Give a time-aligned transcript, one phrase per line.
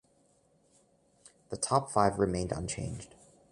[1.49, 3.13] The top five remained unchanged.